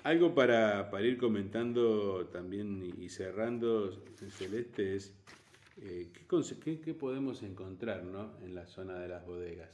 [0.03, 3.91] Algo para, para ir comentando también y- cerrando,
[4.37, 5.15] Celeste, es
[5.81, 8.33] eh, ¿qué, conse- qué- qué podemos encontrar ¿no?
[8.45, 9.71] en la zona de las bodegas.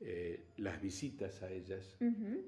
[0.00, 1.96] Eh, las visitas a ellas.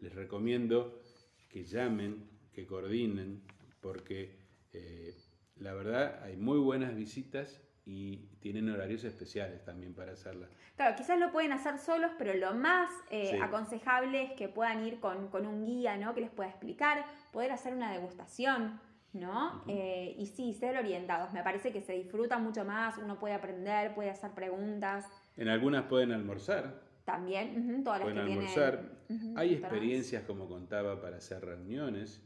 [0.01, 1.03] Les recomiendo
[1.49, 3.43] que llamen, que coordinen,
[3.81, 4.37] porque
[4.73, 5.17] eh,
[5.57, 10.49] la verdad hay muy buenas visitas y tienen horarios especiales también para hacerlas.
[10.77, 13.37] Claro, quizás lo pueden hacer solos, pero lo más eh, Sí.
[13.41, 16.15] aconsejable es que puedan ir con, con un guía, ¿no?
[16.15, 18.79] Que les pueda explicar, poder hacer una degustación,
[19.13, 19.65] ¿no?
[19.67, 21.33] Eh, y sí, ser orientados.
[21.33, 25.05] Me parece que se disfruta mucho más, uno puede aprender, puede hacer preguntas.
[25.37, 26.81] En algunas pueden almorzar,
[27.13, 29.01] También, todas las pueden que almorzar.
[29.07, 29.29] tienen.
[29.33, 32.23] ujú, Hay experiencias, como contaba, para hacer reuniones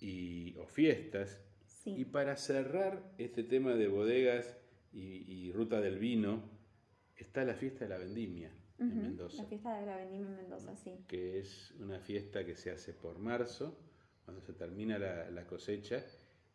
[0.00, 1.40] y, o fiestas.
[1.66, 1.94] Sí.
[1.98, 4.56] Y para cerrar este tema de bodegas
[4.92, 5.00] y,
[5.32, 6.42] y ruta del vino,
[7.16, 10.74] está la fiesta de la vendimia en Mendoza, La fiesta de la vendimia en Mendoza,
[10.76, 11.04] sí.
[11.06, 13.78] que es una fiesta que se hace por marzo,
[14.24, 16.04] cuando se termina la, la cosecha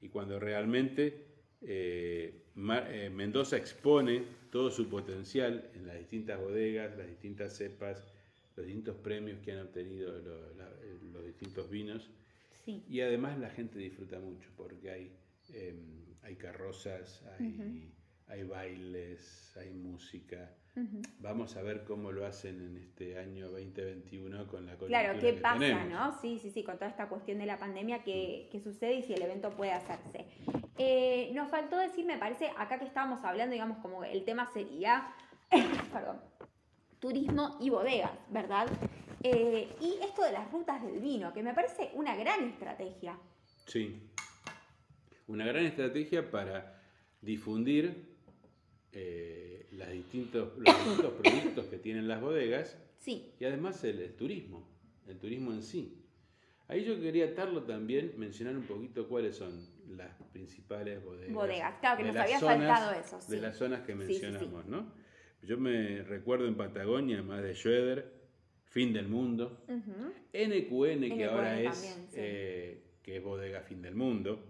[0.02, 1.29] y cuando realmente
[1.62, 8.04] eh, eh, Mendoza expone todo su potencial en las distintas bodegas, las distintas cepas,
[8.56, 10.12] los distintos premios que han obtenido
[10.58, 10.70] la-
[11.14, 12.10] los distintos vinos.
[12.66, 12.84] Sí.
[12.90, 15.12] Y además la gente disfruta mucho porque hay,
[15.54, 15.76] eh,
[16.22, 17.92] hay carrozas, hay,
[18.30, 20.52] hay bailes, hay música.
[21.20, 25.84] Vamos a ver cómo lo hacen en este año 2021 con la Claro, ¿qué pasa,
[25.86, 26.18] no?
[26.22, 28.60] Sí, sí, sí, con toda esta cuestión de la pandemia, ¿qué, mm.
[28.60, 30.26] sucede y si el evento puede hacerse?
[30.78, 35.14] Eh, nos faltó decir, me parece, acá que estábamos hablando, digamos, como el tema sería,
[35.92, 36.22] perdón,
[37.00, 38.68] turismo y bodegas, ¿verdad?
[39.22, 43.20] Eh, y esto de las rutas del vino, que me parece una gran estrategia.
[43.66, 44.10] Sí,
[45.28, 46.82] una gran estrategia para
[47.22, 48.10] difundir
[48.92, 53.34] eh, los distintos productos que tienen las bodegas sí.
[53.40, 54.68] y además el, turismo,
[55.08, 55.96] el turismo en sí.
[56.68, 61.34] Ahí yo quería atarlo también, mencionar un poquito cuáles son las principales bodegas.
[61.34, 63.20] Bodegas, claro que nos había faltado eso.
[63.28, 64.92] De las zonas que mencionamos, ¿no?
[65.42, 68.20] Yo me recuerdo en Patagonia, más de Schroeder,
[68.66, 74.49] Fin del Mundo, NQN, que ahora es, eh, que es Bodega Fin del Mundo,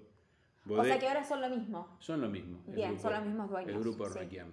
[0.69, 1.97] o sea que ahora son lo mismo.
[1.99, 2.59] Son lo mismo.
[2.67, 3.75] Bien, son los mismos dueños.
[3.75, 4.51] El grupo Rakiam.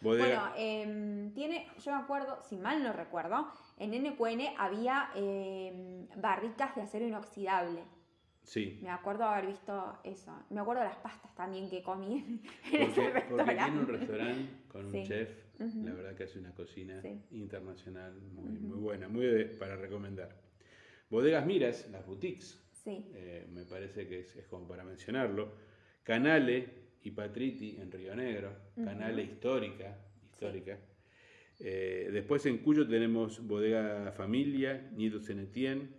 [0.00, 6.74] Bueno, em, tiene, yo me acuerdo, si mal no recuerdo, en NQN había em, barricas
[6.74, 7.82] de acero inoxidable.
[8.42, 8.78] Sí.
[8.82, 10.32] Me acuerdo haber visto eso.
[10.50, 13.26] Me acuerdo de las pastas también que comí en, porque, ese restaurante.
[13.28, 18.58] Porque tiene un restaurante con un chef, la verdad que hace una cocina internacional muy,
[18.58, 20.36] muy buena, muy para recomendar.
[21.08, 25.52] Bodegas Miras, las boutiques, eh, me parece que es, como para mencionarlo.
[26.02, 26.68] Canale
[27.02, 29.98] y Patriti en Río Negro, Canale histórica,
[30.30, 30.78] histórica.
[31.60, 35.94] Eh, después en Cuyo tenemos Bodega Familia, Nido Senetien,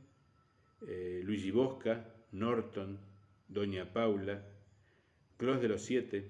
[0.87, 2.99] eh, Luigi Bosca, Norton,
[3.47, 4.43] Doña Paula,
[5.37, 6.29] Clos de los Siete,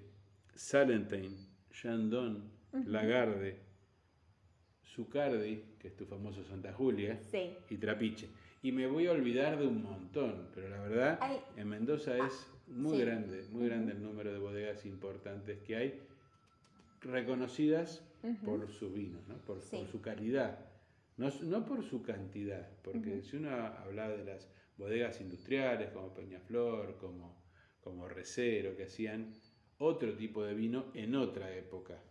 [0.53, 1.35] Salentine,
[1.71, 2.51] Chandon,
[2.85, 3.57] Lagarde,
[4.83, 7.19] Zucardi, que es tu famoso Santa Julia,
[7.69, 8.29] y Trapiche.
[8.65, 11.19] Y me voy a olvidar de un montón, pero la verdad,
[11.55, 16.01] en Mendoza es muy grande, muy grande el número de bodegas importantes que hay,
[17.01, 18.03] reconocidas
[18.43, 19.35] por sus vinos, ¿no?
[19.45, 20.57] por, su calidad,
[21.15, 24.49] no, no, por su cantidad, porque si uno habla de las
[24.79, 27.37] bodegas industriales como Peñaflor, como,
[27.81, 29.31] como Recero, que hacían
[29.77, 32.01] otro tipo de vino en otra época.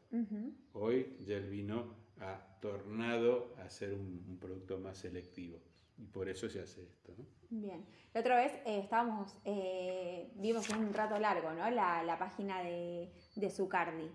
[0.72, 5.58] Hoy ya el vino ha tornado a ser un producto más selectivo.
[5.98, 7.24] Y por eso se hace esto, ¿no?
[7.50, 7.84] Bien.
[8.12, 11.70] La otra vez eh, estábamos, eh, vimos un rato largo, ¿no?
[11.70, 14.10] La, página de, de Zucardi.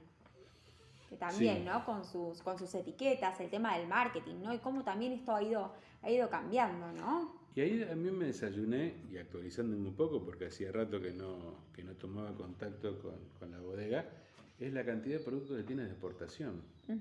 [1.10, 1.84] Que también, ¿no?
[1.86, 4.54] Con sus, con sus etiquetas, el tema del marketing, ¿no?
[4.54, 7.40] Y cómo también esto ha ido, ha ido cambiando, ¿no?
[7.56, 11.84] Y ahí también me desayuné, y actualizándome un poco, porque hacía rato que no, que
[11.84, 14.06] no tomaba contacto con, con la bodega,
[14.60, 16.62] es la cantidad de productos que tiene de exportación.
[16.90, 16.96] Ah,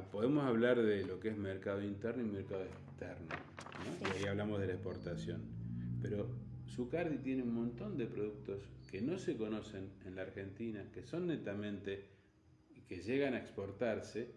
[0.00, 3.28] podemos hablar de lo que es mercado interno y mercado externo,
[4.00, 5.42] y ahí hablamos de la exportación.
[6.00, 6.28] Pero
[6.68, 11.26] Zucardi tiene un montón de productos que no se conocen en la Argentina, que son
[11.26, 12.06] netamente,
[12.88, 14.30] que llegan a exportarse,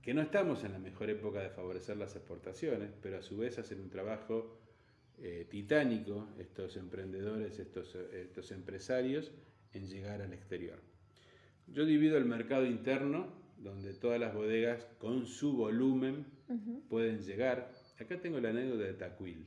[0.00, 3.58] que no estamos en la mejor época de favorecer las exportaciones, pero a su vez
[3.58, 4.58] hacen un trabajo
[5.18, 9.30] eh, titánico estos emprendedores, estos, estos empresarios,
[9.74, 10.80] en llegar al exterior.
[11.66, 13.28] Yo divido el mercado interno
[13.60, 16.26] donde todas las bodegas con su volumen
[16.88, 17.72] pueden llegar.
[17.98, 19.46] Acá tengo la anécdota de Tacuil.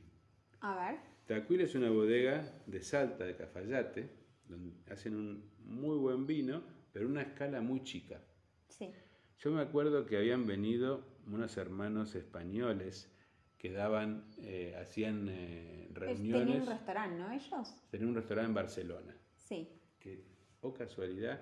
[0.60, 1.00] A ver.
[1.26, 4.08] Tacuil es una bodega de Salta, de Cafayate,
[4.48, 8.20] donde hacen un muy buen vino, pero una escala muy chica.
[8.68, 8.92] Sí.
[9.38, 13.10] Yo me acuerdo que habían venido unos hermanos españoles
[13.58, 16.46] que daban, eh, hacían eh, reuniones.
[16.46, 17.32] Tenían un restaurante, ¿no?
[17.32, 17.74] Ellos.
[17.90, 19.16] Tenían un restaurante en Barcelona.
[19.36, 19.68] Sí.
[19.98, 20.24] Que,
[20.60, 21.40] o oh casualidad,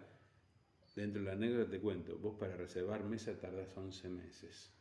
[0.95, 4.73] Dentro de la anécdota te cuento, vos para reservar mesa tardás 11 meses.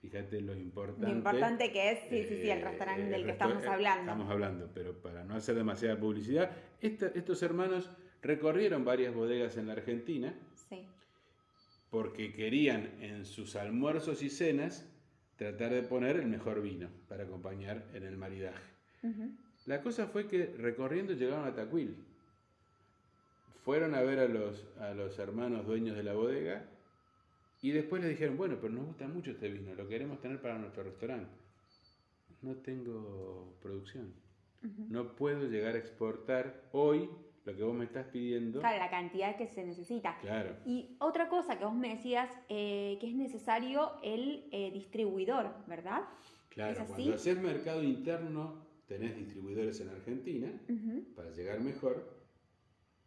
[0.00, 1.06] Fíjate lo importante.
[1.06, 4.00] Lo importante que es, sí, sí, sí, el eh, restaurante del que estamos hablando.
[4.00, 7.90] Estamos hablando, pero para no hacer demasiada publicidad, estos hermanos
[8.22, 10.34] recorrieron varias bodegas en la Argentina.
[10.68, 10.86] Sí.
[11.90, 14.88] Porque querían en sus almuerzos y cenas
[15.36, 18.70] tratar de poner el mejor vino para acompañar en el maridaje.
[19.66, 21.96] La cosa fue que recorriendo llegaron a Tacuil
[23.70, 26.64] fueron a ver a los, a los hermanos dueños de la bodega
[27.62, 30.58] y después les dijeron, bueno, pero nos gusta mucho este vino, lo queremos tener para
[30.58, 31.30] nuestro restaurante.
[32.42, 34.12] No tengo producción.
[34.88, 37.08] No puedo llegar a exportar hoy
[37.44, 38.58] lo que vos me estás pidiendo.
[38.58, 40.18] Claro, la cantidad que se necesita.
[40.18, 40.56] Claro.
[40.66, 46.02] Y otra cosa que vos me decías, eh, que es necesario el eh, distribuidor, ¿verdad?
[46.48, 50.48] Claro, cuando haces mercado interno, tenés distribuidores en Argentina
[51.14, 52.19] para llegar mejor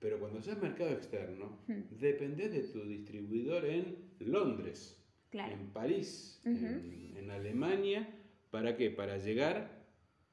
[0.03, 1.97] pero cuando haces mercado externo, hmm.
[1.97, 5.01] depende de tu distribuidor en Londres,
[5.31, 8.13] en París, en, Alemania.
[8.51, 8.91] ¿Para qué?
[8.91, 9.81] Para llegar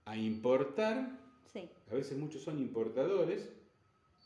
[0.05, 1.21] a importar.
[1.89, 3.49] A veces muchos son importadores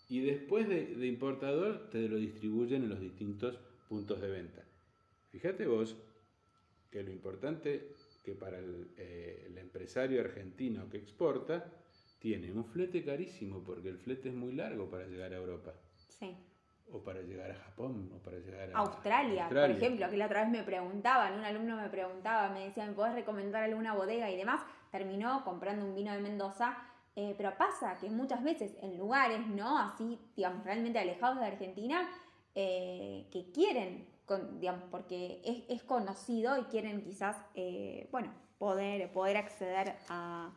[0.08, 4.64] y después de, de importador te lo distribuyen en los distintos puntos de venta.
[5.30, 5.94] Fíjate vos
[6.90, 7.92] que lo importante
[8.24, 11.70] que para el, eh, el empresario argentino que exporta
[12.24, 15.74] tiene un flete carísimo porque el flete es muy largo para llegar a Europa
[16.08, 16.34] Sí.
[16.90, 19.76] o para llegar a Japón o para llegar a Australia, por Australia.
[19.76, 23.14] ejemplo, que la otra vez me preguntaban, un alumno me preguntaba, me decía, ¿me podés
[23.14, 24.62] recomendar alguna bodega y demás?
[24.90, 26.74] Terminó comprando un vino de Mendoza,
[27.14, 29.78] eh, pero pasa que muchas veces en lugares, ¿no?
[29.78, 32.08] Así, digamos, realmente alejados de Argentina,
[32.54, 39.12] eh, que quieren, con- digamos, porque es, es conocido y quieren quizás, eh, bueno, poder,
[39.12, 40.50] poder acceder a,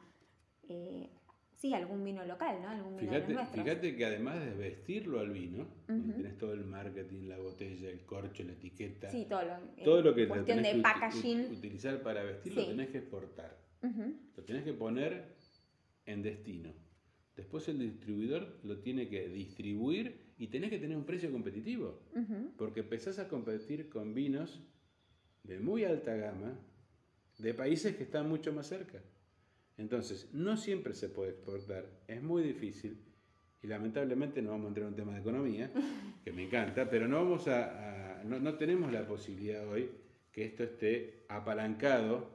[0.69, 1.09] eh,
[1.57, 2.69] sí, algún vino local, ¿no?
[2.69, 3.63] Algún vino Fíjate, nuestros.
[3.63, 6.13] fíjate que además de vestirlo al vino, Ujú.
[6.13, 10.01] tenés todo el marketing, la botella, el corcho, la etiqueta, Sí, todo lo, eh, todo
[10.01, 11.51] lo que cuestión tenés de que packaging.
[11.51, 12.67] utilizar para vestir lo Sí.
[12.69, 13.57] tenés que exportar.
[14.35, 15.35] Lo tenés que poner
[16.05, 16.71] en destino.
[17.35, 22.01] Después el distribuidor lo tiene que distribuir y tenés que tener un precio competitivo.
[22.57, 24.59] Porque empezás a competir con vinos
[25.43, 26.59] de muy alta gama
[27.37, 29.01] de países que están mucho más cerca.
[29.77, 32.97] Entonces, no siempre se puede exportar, es muy difícil
[33.61, 35.71] y lamentablemente no vamos a entrar en un tema de economía,
[36.23, 39.89] que me encanta, pero no vamos a, a- no, no tenemos la posibilidad hoy
[40.31, 42.27] que esto esté apalancado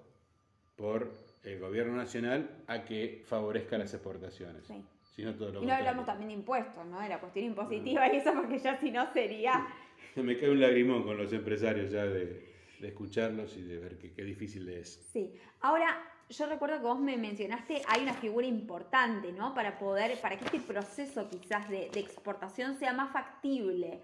[0.76, 1.12] por
[1.42, 4.64] el gobierno nacional a que favorezca las exportaciones.
[4.66, 4.82] Sí.
[5.14, 5.88] Sino todo lo Y no contrario.
[5.88, 7.00] hablamos también de impuestos, ¿no?
[7.00, 9.66] De la cuestión impositiva y eso porque ya si no sería...
[10.16, 12.48] Me cae un lagrimón con los empresarios ya de,
[12.80, 15.06] de escucharlos y de ver qué difícil es.
[15.12, 15.34] Sí.
[15.60, 19.54] Ahora, yo recuerdo que vos me mencionaste, hay una figura importante, ¿no?
[19.54, 24.00] Para poder, para que este proceso quizás de, de exportación sea más factible.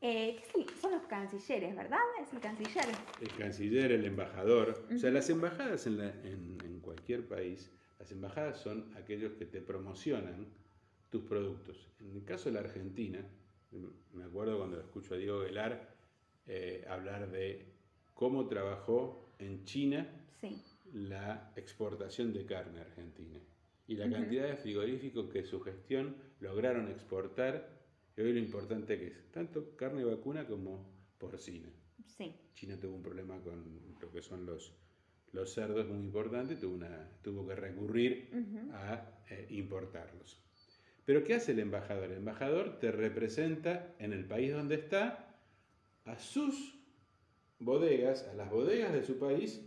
[0.00, 1.98] Eh, ¿qué es el- son los cancilleres, ¿verdad?
[2.20, 2.84] Es el canciller.
[3.20, 4.86] El canciller, el embajador.
[4.94, 9.46] O sea, las embajadas en, la- en- en cualquier país, las embajadas son aquellos que
[9.46, 10.46] te promocionan
[11.10, 11.88] tus productos.
[12.00, 13.24] En el caso de la Argentina,
[14.12, 15.94] me acuerdo cuando escucho a Diego Velar
[16.46, 17.66] eh, hablar de
[18.14, 20.06] cómo trabajó en China
[20.40, 20.62] Sí.
[20.92, 23.40] La exportación de carne argentina
[23.86, 27.76] y la cantidad de frigoríficos que su gestión lograron exportar
[28.16, 31.68] y hoy lo importante que es tanto carne vacuna como porcina.
[32.06, 32.34] Sí.
[32.54, 34.74] China tuvo un problema con lo que son los,
[35.32, 38.30] los cerdos muy importante, tuvo, una, tuvo que recurrir
[38.72, 40.42] a eh, importarlos.
[41.04, 42.10] Pero ¿qué hace el embajador?
[42.10, 45.38] El embajador te representa en el país donde está
[46.04, 46.76] a sus
[47.58, 49.62] bodegas, a las bodegas de su país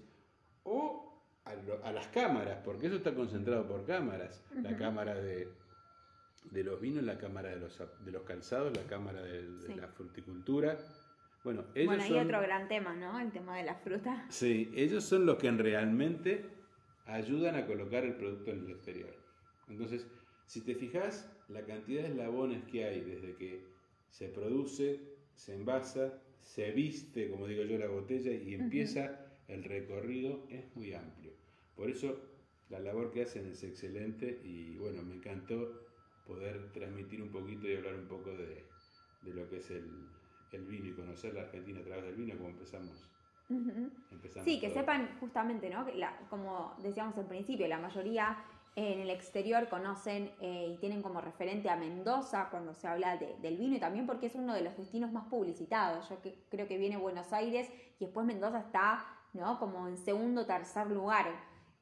[0.63, 1.08] o
[1.49, 4.43] a, lo- a las cámaras, porque eso está concentrado por cámaras.
[4.61, 5.47] La cámara de,
[6.51, 9.73] de los vinos, la cámara de los, de los calzados, la cámara de, de Sí.
[9.73, 10.77] la fruticultura.
[11.43, 13.19] Bueno, ellos Bueno, hay son- otro gran tema, ¿no?
[13.19, 14.25] El tema de la fruta.
[14.29, 16.45] Sí, ellos son los que realmente
[17.05, 19.13] ayudan a colocar el producto en el exterior.
[19.69, 20.05] Entonces,
[20.45, 23.63] si te fijas, la cantidad de eslabones que hay desde que
[24.09, 24.99] se produce,
[25.35, 30.93] se envasa, se viste, como digo yo, la botella y empieza el recorrido es muy
[30.93, 31.18] amplio.
[31.79, 32.13] Por eso
[32.67, 35.55] la labor que hacen es excelente y bueno, me encantó
[36.27, 38.65] poder transmitir un poquito y hablar un poco de,
[39.21, 39.89] de lo que es el,
[40.51, 43.07] el vino y conocer la Argentina a través del vino, como empezamos.
[44.11, 44.79] Empezamos Sí, que todo.
[44.81, 45.85] sepan justamente, ¿no?
[45.85, 48.43] Que la- como decíamos al principio, la mayoría
[48.75, 53.35] en el exterior conocen eh, y tienen como referente a Mendoza cuando se habla de-
[53.41, 56.07] del vino y también porque es uno de los destinos más publicitados.
[56.09, 59.57] Yo que- creo que viene Buenos Aires y después Mendoza está, ¿no?
[59.59, 61.25] Como en segundo o tercer lugar.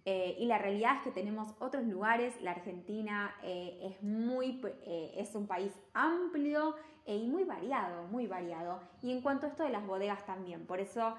[0.09, 2.33] Eh, y la realidad es que tenemos otros lugares.
[2.41, 8.79] La Argentina eh, es muy, eh, es un país amplio y muy variado, muy variado.
[9.01, 10.65] Y en cuanto a esto de las bodegas también.
[10.65, 11.13] Por eso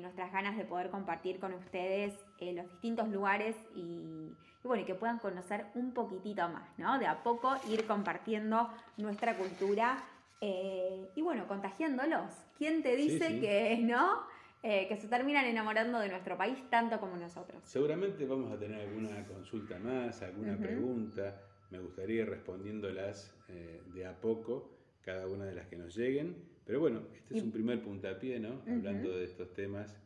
[0.00, 4.30] nuestras ganas de poder compartir con ustedes los distintos lugares y,
[4.62, 7.00] y bueno, que puedan conocer un poquitito más, ¿no?
[7.00, 10.04] De a poco ir compartiendo nuestra cultura
[10.40, 12.30] y bueno, contagiándolos.
[12.56, 13.40] ¿Quién te Sí, dice sí.
[13.40, 14.20] que no?
[14.68, 17.62] Eh, que se terminan enamorando de nuestro país tanto como nosotros.
[17.64, 20.62] Seguramente vamos a tener alguna consulta más, alguna Ujú.
[20.62, 21.40] pregunta.
[21.70, 26.34] Me gustaría ir respondiéndolas eh, de a poco, cada una de las que nos lleguen.
[26.64, 28.60] Pero bueno, este es un primer puntapié, ¿no?
[28.66, 29.96] Hablando de estos temas,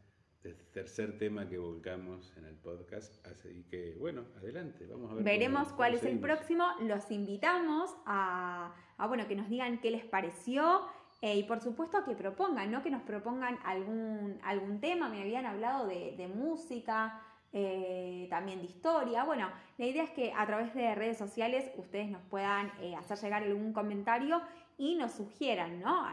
[0.42, 3.26] de este tercer tema que volcamos en el podcast.
[3.26, 5.24] Así que, bueno, adelante, vamos a ver.
[5.24, 6.28] Veremos cómo- cuál cómo es el seguimos.
[6.36, 6.64] próximo.
[6.82, 10.82] Los invitamos a, a, bueno, que nos digan qué les pareció.
[11.22, 12.82] Eh, y por supuesto que propongan, ¿no?
[12.82, 15.08] Que nos propongan algún, algún tema.
[15.08, 17.20] Me habían hablado de, de música,
[17.52, 19.24] eh, también de historia.
[19.24, 23.18] Bueno, la idea es que a través de redes sociales ustedes nos puedan eh, hacer
[23.18, 24.40] llegar algún comentario
[24.78, 26.06] y nos sugieran, ¿no?